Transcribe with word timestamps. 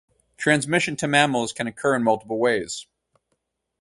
Transmission 0.35 0.95
to 0.95 1.07
mammals 1.07 1.53
can 1.53 1.67
occur 1.67 1.95
in 1.95 2.01
multiple 2.03 2.39
ways. 2.39 2.87